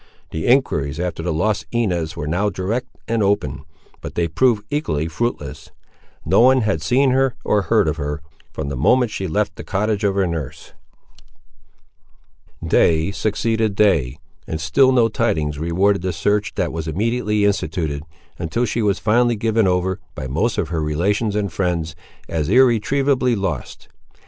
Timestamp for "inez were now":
1.71-2.49